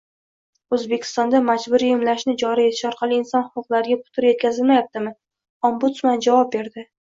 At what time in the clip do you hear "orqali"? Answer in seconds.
2.91-3.19